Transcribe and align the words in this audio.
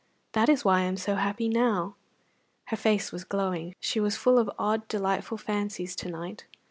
That 0.31 0.49
is 0.49 0.65
why 0.65 0.79
I 0.79 0.85
am 0.85 0.97
so 0.97 1.13
happy 1.13 1.47
now." 1.47 1.95
Her 2.69 2.75
face 2.75 3.11
was 3.11 3.23
glowing. 3.23 3.75
She 3.79 3.99
was 3.99 4.15
full 4.17 4.39
of 4.39 4.49
odd, 4.57 4.87
delightful 4.87 5.37
fancies 5.37 5.95
to 5.97 6.09
night. 6.09 6.47